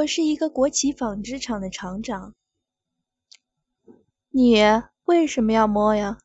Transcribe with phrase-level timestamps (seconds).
[0.00, 2.34] 我是一个国企纺织厂的厂长。
[4.30, 4.62] 你
[5.04, 6.18] 为什么要摸呀？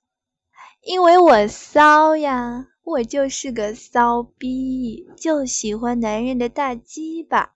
[0.82, 7.56] 因为我骚呀，我就是个骚逼，就喜欢男人的大鸡巴，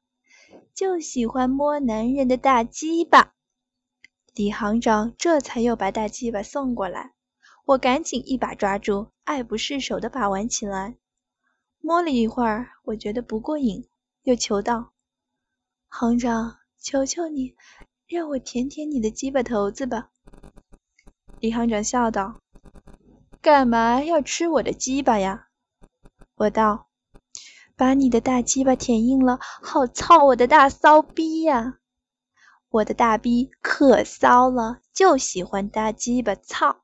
[0.74, 3.33] 就喜欢摸男人的大鸡巴。
[4.33, 7.13] 李行长这才又把大鸡巴送过来，
[7.63, 10.97] 我赶紧一把抓住，爱不释手的把玩起来。
[11.79, 13.88] 摸了一会儿，我觉得不过瘾，
[14.24, 14.92] 又求道
[15.90, 17.55] ：“行长，求求你，
[18.08, 20.09] 让我舔舔你的鸡巴头子吧。”
[21.41, 22.40] 李行长笑道。
[23.41, 25.48] 干嘛要吃我的鸡巴呀？
[26.36, 26.88] 我道
[27.76, 31.80] ：“把你的大鸡巴舔硬了，好操我的大骚逼呀！
[32.70, 36.84] 我的大逼可骚了，就喜欢大鸡巴操。”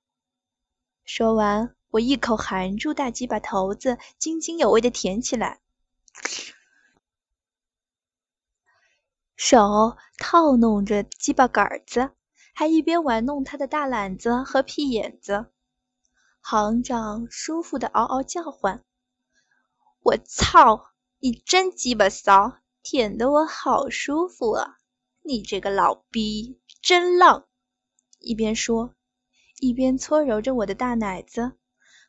[1.03, 5.59] 说完，我一口含住大鸡巴头子，津津有味的舔起来，
[9.35, 12.11] 手套弄着鸡巴杆子，
[12.53, 15.47] 还一边玩弄他的大懒子和屁眼子。
[16.41, 18.83] 行长舒服的嗷嗷叫唤
[20.01, 24.77] ：“我操，你真鸡巴骚，舔得我好舒服啊！
[25.21, 27.45] 你这个老逼真浪！”
[28.19, 28.93] 一边说，
[29.59, 31.57] 一边搓揉着我的大奶子，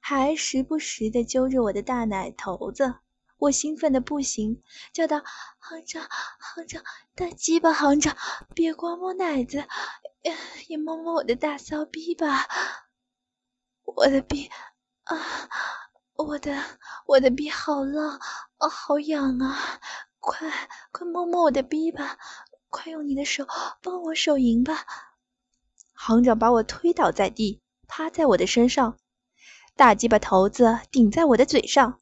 [0.00, 2.94] 还时不时的揪着我的大奶头子。
[3.38, 5.22] 我兴奋的不行，叫道
[5.60, 6.82] ：“行长，行长，
[7.14, 8.16] 大鸡巴行长，
[8.54, 9.64] 别光摸奶子，
[10.68, 12.46] 也摸摸我的大骚逼吧！”
[13.84, 14.50] 我的逼
[15.04, 15.16] 啊，
[16.14, 16.62] 我的
[17.06, 18.18] 我的逼好浪
[18.56, 19.80] 啊，好痒啊！
[20.18, 20.50] 快
[20.90, 22.18] 快摸摸我的逼吧，
[22.68, 23.46] 快用你的手
[23.82, 24.86] 帮我手淫吧！
[25.92, 28.98] 行长把我推倒在地，趴在我的身上，
[29.76, 32.00] 大鸡巴头子顶在我的嘴上。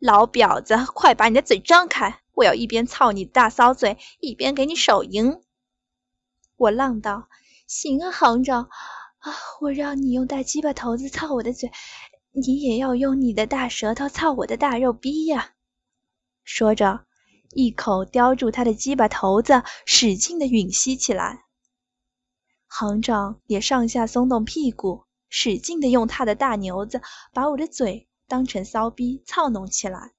[0.00, 5.40] 老婊子，快把你的嘴张开，我要一边操你大骚嘴，一边给你手淫。
[6.56, 7.28] 我浪道
[7.68, 8.68] ：“行啊，行长。”
[9.20, 9.34] 啊！
[9.60, 11.70] 我让你用大鸡巴头子操我的嘴，
[12.32, 15.50] 你也要用你的大舌头操我的大肉逼呀！
[16.42, 17.04] 说着，
[17.50, 21.44] 一口叼住他的鸡巴头子，使劲的吮吸起来。
[22.66, 27.02] 行长也上下松动屁股，使劲的用他的大牛子
[27.34, 30.12] 把我的嘴当成骚逼操弄起来。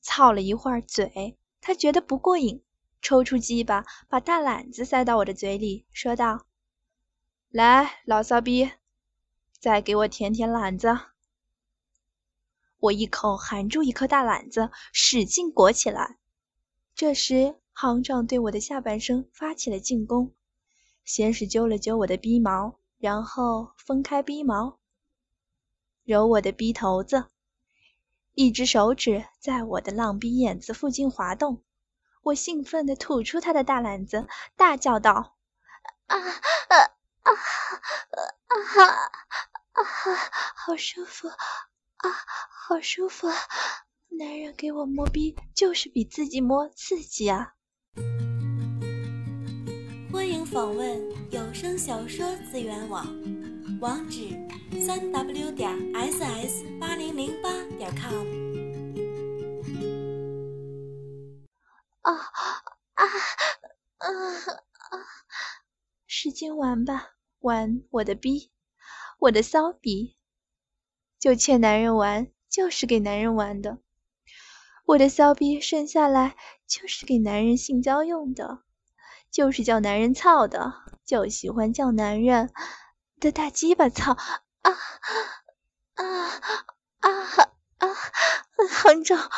[0.00, 2.62] 操了一会儿嘴，他觉得不过瘾，
[3.02, 6.46] 抽出鸡巴，把大懒子塞到我的嘴里，说道。
[7.50, 8.70] 来，老骚逼，
[9.58, 10.96] 再给我舔舔懒子。
[12.78, 16.18] 我一口含住一颗大懒子，使劲裹起来。
[16.94, 20.32] 这时，行长对我的下半身发起了进攻，
[21.04, 24.78] 先是揪了揪我的逼毛，然后分开逼毛，
[26.10, 27.26] 揉我的逼头子，
[28.34, 31.62] 一只手指在我的浪逼眼子附近滑动。
[32.22, 34.26] 我兴奋地吐出他的大懒子，
[34.56, 35.36] 大叫道
[36.10, 36.26] ：“啊啊！”
[37.22, 37.30] 啊
[38.48, 38.90] 啊
[39.70, 39.84] 啊！
[40.56, 42.10] 好舒服啊，
[42.66, 43.28] 好舒服！
[44.08, 47.54] 男人给我摸逼，就是比自己摸刺激啊！
[50.12, 51.00] 欢迎访问
[51.30, 53.06] 有声小说资源网，
[53.80, 54.28] 网址：
[54.84, 58.26] 三 w 点 ss 八零零八点 com。
[62.02, 63.06] 啊啊啊
[63.96, 64.08] 啊！
[66.06, 68.52] 使劲玩吧，玩我的逼，
[69.18, 70.14] 我的骚逼，
[71.18, 73.78] 就欠男人玩，就是给男人玩的。
[74.84, 76.36] 我的骚逼生下来
[76.66, 78.62] 就是给男人性交用的，
[79.30, 80.74] 就是叫男人操的，
[81.06, 82.50] 就喜欢叫男人
[83.20, 84.12] 的大鸡巴操
[84.62, 84.72] 啊
[85.94, 86.04] 啊
[87.00, 87.10] 啊
[87.78, 87.88] 啊！
[88.70, 89.30] 行长，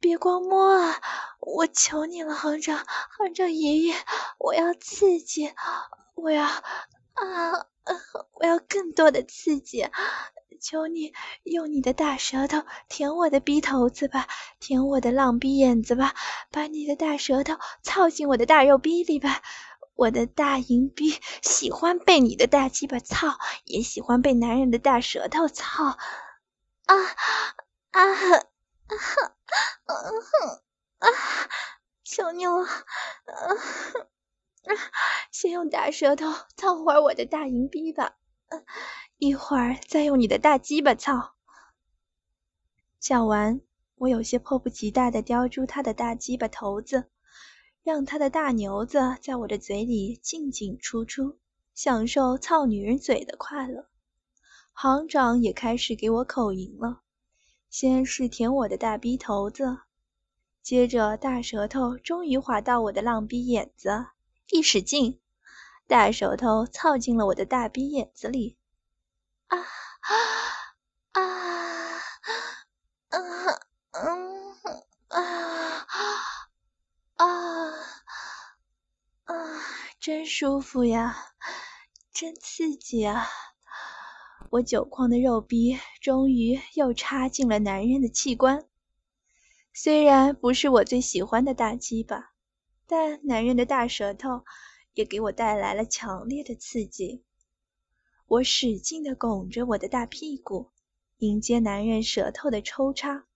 [0.00, 1.00] 别光摸啊，
[1.40, 2.84] 我求你了，行长，
[3.16, 3.94] 行长爷爷，
[4.38, 5.52] 我要刺激。
[6.14, 7.66] 我要啊，
[8.32, 9.88] 我要更多的刺激！
[10.60, 11.12] 求你
[11.44, 14.26] 用你的大舌头舔我的逼头子吧，
[14.58, 16.14] 舔我的浪逼眼子吧，
[16.50, 19.40] 把你的大舌头操进我的大肉逼里吧！
[19.98, 25.86] 我的大银逼喜欢被你的大鸡巴操，也喜欢被男人的大舌头操！
[25.86, 25.98] 啊
[26.86, 26.94] 啊
[27.90, 28.04] 啊
[30.98, 31.08] 啊！
[32.04, 32.62] 求你了！
[32.62, 32.70] 啊
[34.62, 34.70] 啊！
[35.32, 38.18] 先用大舌头操会儿我的大银币吧，
[39.16, 41.34] 一会儿再用你的大鸡巴操。
[43.00, 43.60] 讲完，
[43.96, 47.10] 我有些迫不及待地叼住他的大鸡巴头子，
[47.82, 51.38] 让他的大牛子在我的嘴里进进出出，
[51.74, 53.86] 享受操女人嘴的快乐。
[54.72, 57.00] 行长也开始给我口淫了，
[57.70, 59.78] 先是舔我的大逼头子，
[60.62, 64.06] 接着，大舌头终于滑到我的浪逼眼子，
[64.50, 65.18] 一使劲，
[65.86, 68.56] 大舌头操进了我的大逼眼子里。
[69.48, 69.64] 啊啊
[71.12, 71.22] 啊！
[73.10, 73.58] 嗯
[73.90, 74.54] 嗯
[75.08, 75.86] 啊
[77.16, 77.26] 啊
[79.24, 79.34] 啊！
[80.08, 81.14] 真舒服呀，
[82.14, 83.26] 真刺激啊！
[84.52, 88.66] 我久旷的肉逼终于又插进了男人的器官。
[89.74, 92.32] 虽然不是我最喜欢的大鸡巴，
[92.86, 94.46] 但男人的大舌头
[94.94, 97.22] 也给我带来了强烈的刺激。
[98.28, 100.70] 我使劲地拱着我的大屁股，
[101.18, 103.26] 迎接男人舌头的抽插。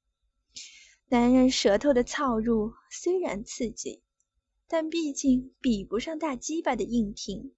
[1.08, 4.02] 男人舌头的操入虽然刺激，
[4.72, 7.52] 但毕竟比不上大鸡巴的硬挺。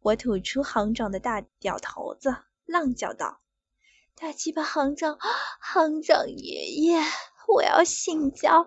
[0.00, 2.34] 我吐出行长的大屌头子，
[2.64, 3.38] 浪叫道
[4.18, 5.20] ：“大鸡巴行长，
[5.60, 7.00] 行长爷爷！”
[7.46, 8.66] 我要性交，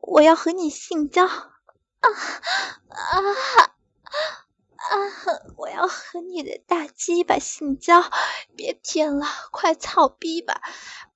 [0.00, 1.46] 我要和你性交，啊
[2.00, 3.06] 啊
[4.74, 4.96] 啊！
[5.56, 8.02] 我要和你的大鸡巴性交，
[8.56, 10.60] 别舔了，快操逼吧，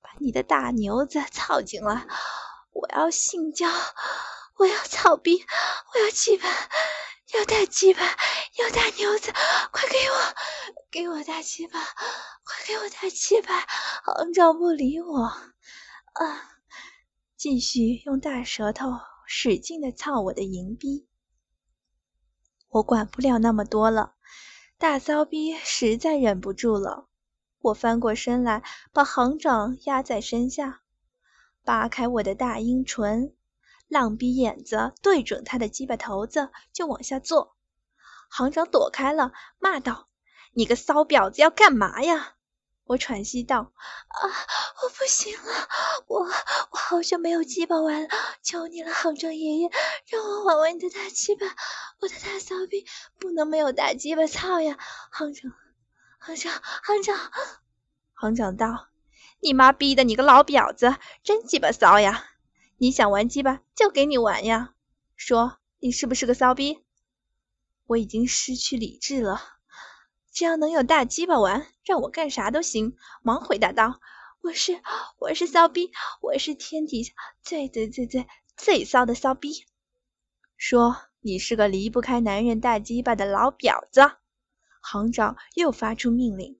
[0.01, 2.07] 把你的大牛子操进来！
[2.71, 3.67] 我要性交，
[4.57, 5.45] 我要草逼，
[5.93, 6.47] 我要鸡巴，
[7.33, 9.33] 要大鸡巴，要大牛子，
[9.71, 10.15] 快给我，
[10.89, 13.59] 给我大鸡巴，快给我大鸡巴！
[14.03, 16.51] 行长不理我，啊！
[17.35, 18.91] 继续用大舌头
[19.27, 21.07] 使劲的操我的银逼，
[22.69, 24.15] 我管不了那么多了，
[24.77, 27.09] 大骚逼实在忍不住了。
[27.59, 28.63] 我翻过身来，
[28.93, 30.81] 把行长压在身下，
[31.65, 33.35] 扒开我的大阴唇，
[33.87, 37.55] 浪逼眼子对准他的鸡巴头子就往下坐。
[38.29, 40.07] 行长躲开了，骂道
[40.53, 42.33] ：“你个骚婊子要干嘛呀？”
[42.85, 43.71] 我喘息道
[44.09, 44.19] ：“啊，
[44.83, 45.67] 我不行了，
[46.07, 48.09] 我我好久没有鸡巴玩了，
[48.43, 49.71] 求你了，行长爷爷，
[50.07, 51.45] 让我玩玩你的大鸡巴，
[51.99, 52.85] 我的大骚逼
[53.19, 54.77] 不能没有大鸡巴操呀！”
[55.11, 55.51] 行长，
[56.19, 57.17] 行长，行长，
[58.13, 58.89] 行长道
[59.41, 62.25] ：“你妈逼的，你个老婊子，真鸡巴骚呀！
[62.77, 64.73] 你想玩鸡巴就给你玩呀！
[65.15, 66.83] 说你是不是个骚逼？”
[67.87, 69.41] 我已经失去理智了。
[70.31, 72.97] 只要能有大鸡巴玩，让我干啥都行。
[73.21, 74.01] 忙回答道
[74.43, 74.81] ：“我是
[75.19, 75.91] 我是骚逼，
[76.21, 78.27] 我是天底下最最最最
[78.57, 79.65] 最骚的骚逼。”
[80.57, 84.11] 说：“你是个离不开男人大鸡巴的老婊子。”
[84.81, 86.59] 行长又发出命令。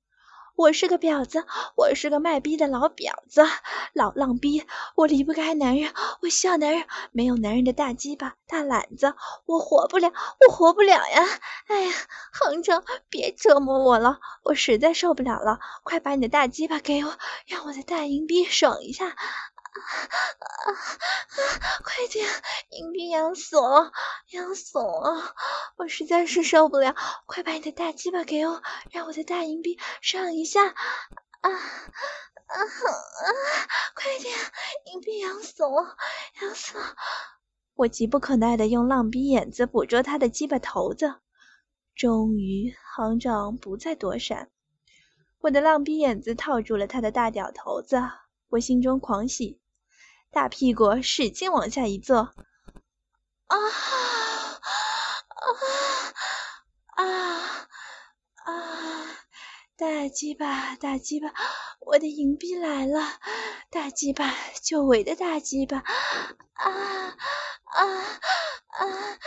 [0.56, 3.46] 我是个婊子，我是个卖逼的老婊子，
[3.92, 4.66] 老浪逼。
[4.96, 6.86] 我离不开男人，我需要男人。
[7.12, 9.14] 没有男人的大鸡巴、大懒子，
[9.46, 11.26] 我活不了，我活不了呀！
[11.68, 11.94] 哎呀，
[12.32, 15.60] 行长，别折磨我了，我实在受不了了。
[15.84, 17.14] 快把你的大鸡巴给我，
[17.48, 19.08] 让我的大银币爽一下。
[19.08, 19.12] 啊
[19.76, 20.16] 啊
[20.72, 20.74] 啊！
[21.84, 22.26] 快点，
[22.70, 23.92] 银币痒死了，
[24.32, 25.36] 痒死了！
[25.78, 26.96] 我实在是受不了，
[27.26, 28.62] 快把你的大鸡巴给我，
[28.92, 30.66] 让我的大银币上一下！
[30.66, 30.76] 啊
[31.42, 32.66] 啊啊！
[33.96, 34.36] 快点，
[34.86, 35.96] 硬币痒死了，
[36.42, 36.96] 痒死了！
[37.76, 41.16] 我急不可耐地用浪逼眼子捕捉他的鸡巴头子，
[41.96, 44.50] 终于，行长不再躲闪，
[45.40, 48.02] 我的浪逼眼子套住了他的大屌头子，
[48.50, 49.62] 我心中狂喜。
[50.32, 52.34] 大屁股使劲往下一坐，
[53.48, 53.58] 啊
[56.96, 57.68] 啊啊
[58.46, 59.18] 啊！
[59.78, 61.34] 大鸡巴，大鸡巴，
[61.80, 63.02] 我的银币来了！
[63.70, 65.78] 大鸡巴，久违的大鸡巴！
[65.78, 65.86] 啊
[66.64, 67.16] 啊
[67.74, 69.18] 啊！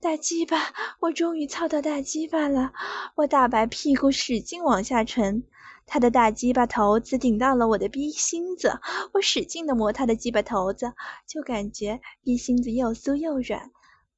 [0.00, 2.72] 大鸡巴，我终于操到大鸡巴了！
[3.16, 5.44] 我大白屁股使劲往下沉。
[5.88, 8.80] 他的大鸡巴头子顶到了我的逼心子，
[9.12, 10.94] 我使劲的磨他的鸡巴头子，
[11.28, 13.70] 就感觉逼心子又酥又软，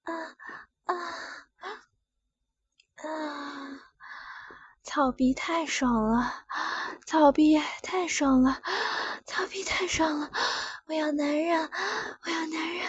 [0.05, 0.13] 啊
[0.89, 0.95] 啊
[2.97, 3.81] 啊！
[4.83, 6.33] 操逼太爽了，
[7.07, 8.61] 操逼太爽了，
[9.27, 10.31] 操逼太爽了！
[10.87, 11.71] 我要男人，
[12.25, 12.89] 我要男人，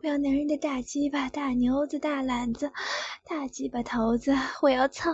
[0.00, 2.72] 我要男人的大鸡巴、大牛子、大篮子、
[3.24, 4.32] 大鸡巴头子！
[4.62, 5.10] 我要操，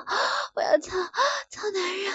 [0.55, 0.99] 我要操，
[1.49, 2.13] 操男人！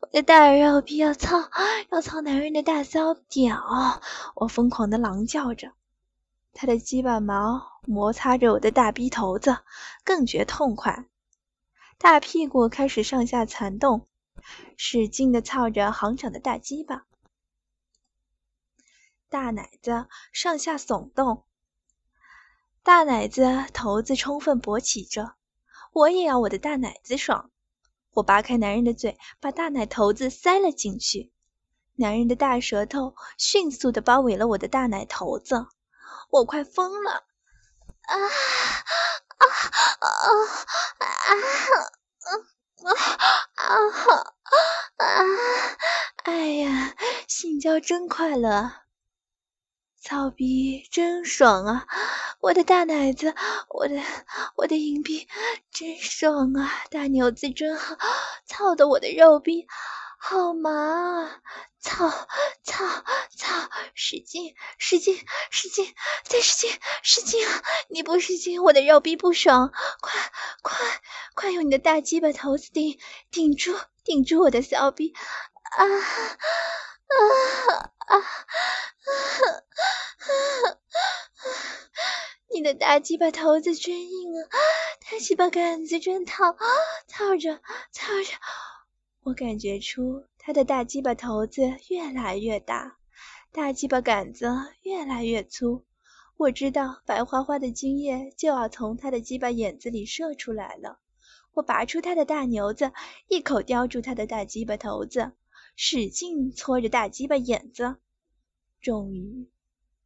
[0.00, 1.48] 我的大肉逼要操，
[1.90, 4.02] 要操男人的大骚屌！
[4.34, 5.72] 我疯狂的狼叫着，
[6.52, 9.58] 他的鸡巴毛摩擦着我的大逼头子，
[10.04, 11.06] 更觉痛快。
[11.98, 14.06] 大屁股开始上下攒动，
[14.76, 17.06] 使劲的操着行长的大鸡巴。
[19.28, 21.44] 大奶子上下耸动，
[22.82, 25.34] 大奶子头子充分勃起着。
[25.92, 27.50] 我也要我的大奶子爽。
[28.12, 31.32] 我扒开男人的嘴，把大奶头子塞了进去。
[31.94, 35.66] 男人的大舌头迅速的包围了我的大奶头子。
[36.30, 37.24] 我快疯了！
[38.02, 38.26] 啊啊
[39.38, 39.46] 啊
[40.00, 41.32] 啊啊
[43.54, 44.24] 啊
[44.96, 45.06] 啊！
[46.24, 46.94] 哎呀，
[47.28, 48.72] 性交真快乐，
[50.00, 51.86] 操逼真爽啊！
[52.40, 53.34] 我的大奶子，
[53.68, 54.02] 我的
[54.56, 55.28] 我的硬币
[55.70, 56.70] 真爽啊！
[56.90, 57.96] 大牛子真好，
[58.46, 59.66] 操的我的肉逼
[60.24, 61.42] 好麻啊！
[61.80, 62.08] 操
[62.62, 62.84] 操
[63.36, 63.68] 操！
[63.92, 65.18] 使劲使劲
[65.50, 66.70] 使劲再使劲
[67.02, 67.60] 使劲啊！
[67.88, 69.72] 你不使劲，我的肉逼不爽！
[70.00, 70.78] 快快
[71.34, 73.00] 快用你的大鸡巴头子顶
[73.32, 75.12] 顶住顶住我的骚逼！
[75.76, 75.90] 啊啊
[78.06, 78.24] 啊啊！
[82.54, 84.46] 你的大鸡巴头子真硬啊，
[85.10, 86.56] 大鸡巴杆子真烫，
[87.08, 87.60] 操着
[87.90, 88.30] 操着，
[89.24, 92.98] 我感觉出他的大鸡巴头子越来越大，
[93.52, 94.50] 大鸡巴杆子
[94.82, 95.84] 越来越粗。
[96.36, 100.98] 我知道白花花的精液就要从他的鸡巴眼子里射出来了。
[101.52, 102.92] 我拔出他的大牛子，
[103.28, 105.32] 一口叼住他的大鸡巴头子，
[105.76, 107.98] 使劲搓着大鸡巴眼子，
[108.80, 109.48] 终于。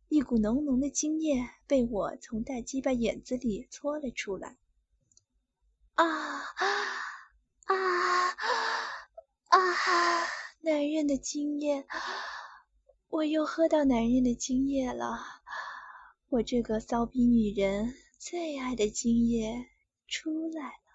[0.08, 4.56] 一股浓浓的精液被我从大鸡巴眼子里搓了出来。
[5.94, 6.66] 啊啊
[7.64, 8.75] 啊！
[9.61, 10.27] 啊
[10.61, 11.87] 男人的精液，
[13.09, 15.19] 我又喝到男人的精液了。
[16.29, 19.67] 我这个骚逼女人最爱的精液
[20.07, 20.86] 出来。